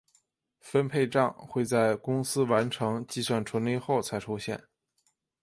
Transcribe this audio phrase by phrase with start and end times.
[0.59, 4.63] 分配帐会在公司完成计算纯利后才出现。